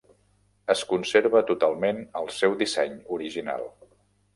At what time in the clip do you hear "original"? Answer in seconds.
3.21-3.73